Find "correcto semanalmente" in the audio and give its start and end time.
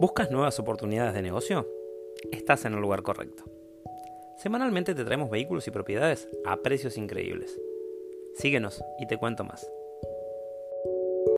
3.02-4.92